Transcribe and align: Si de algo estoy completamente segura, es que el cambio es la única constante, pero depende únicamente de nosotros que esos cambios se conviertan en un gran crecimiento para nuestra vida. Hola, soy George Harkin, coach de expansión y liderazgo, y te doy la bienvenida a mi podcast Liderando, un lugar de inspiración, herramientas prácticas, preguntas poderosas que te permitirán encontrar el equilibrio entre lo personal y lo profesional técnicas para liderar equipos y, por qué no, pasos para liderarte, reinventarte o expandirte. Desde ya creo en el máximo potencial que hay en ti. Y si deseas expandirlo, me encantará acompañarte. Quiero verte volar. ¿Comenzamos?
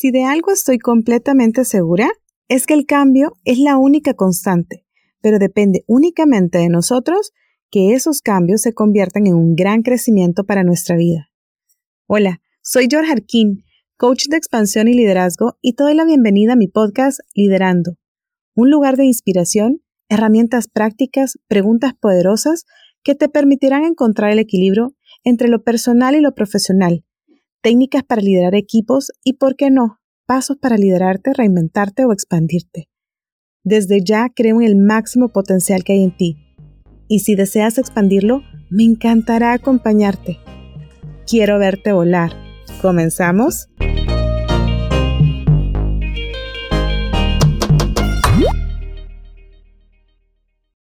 Si 0.00 0.12
de 0.12 0.22
algo 0.22 0.52
estoy 0.52 0.78
completamente 0.78 1.64
segura, 1.64 2.08
es 2.46 2.66
que 2.66 2.74
el 2.74 2.86
cambio 2.86 3.32
es 3.44 3.58
la 3.58 3.78
única 3.78 4.14
constante, 4.14 4.86
pero 5.20 5.40
depende 5.40 5.82
únicamente 5.88 6.58
de 6.58 6.68
nosotros 6.68 7.32
que 7.68 7.94
esos 7.94 8.22
cambios 8.22 8.60
se 8.62 8.72
conviertan 8.72 9.26
en 9.26 9.34
un 9.34 9.56
gran 9.56 9.82
crecimiento 9.82 10.44
para 10.44 10.62
nuestra 10.62 10.94
vida. 10.94 11.32
Hola, 12.06 12.40
soy 12.62 12.86
George 12.88 13.10
Harkin, 13.10 13.64
coach 13.96 14.26
de 14.28 14.36
expansión 14.36 14.86
y 14.86 14.94
liderazgo, 14.94 15.58
y 15.62 15.72
te 15.72 15.82
doy 15.82 15.94
la 15.94 16.04
bienvenida 16.04 16.52
a 16.52 16.56
mi 16.56 16.68
podcast 16.68 17.18
Liderando, 17.34 17.96
un 18.54 18.70
lugar 18.70 18.96
de 18.96 19.04
inspiración, 19.04 19.82
herramientas 20.08 20.68
prácticas, 20.68 21.40
preguntas 21.48 21.94
poderosas 22.00 22.66
que 23.02 23.16
te 23.16 23.28
permitirán 23.28 23.82
encontrar 23.82 24.30
el 24.30 24.38
equilibrio 24.38 24.94
entre 25.24 25.48
lo 25.48 25.64
personal 25.64 26.14
y 26.14 26.20
lo 26.20 26.36
profesional 26.36 27.04
técnicas 27.62 28.02
para 28.02 28.22
liderar 28.22 28.54
equipos 28.54 29.10
y, 29.24 29.34
por 29.34 29.56
qué 29.56 29.70
no, 29.70 30.00
pasos 30.26 30.56
para 30.56 30.76
liderarte, 30.76 31.32
reinventarte 31.32 32.04
o 32.04 32.12
expandirte. 32.12 32.88
Desde 33.64 34.02
ya 34.04 34.28
creo 34.34 34.60
en 34.60 34.66
el 34.66 34.76
máximo 34.76 35.28
potencial 35.28 35.84
que 35.84 35.94
hay 35.94 36.04
en 36.04 36.16
ti. 36.16 36.36
Y 37.08 37.20
si 37.20 37.34
deseas 37.34 37.78
expandirlo, 37.78 38.42
me 38.70 38.84
encantará 38.84 39.52
acompañarte. 39.52 40.38
Quiero 41.26 41.58
verte 41.58 41.92
volar. 41.92 42.32
¿Comenzamos? 42.80 43.68